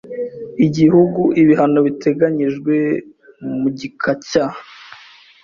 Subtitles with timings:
[0.65, 2.75] Igihugu ibihano biteganyijwe
[3.59, 4.45] mu gika cya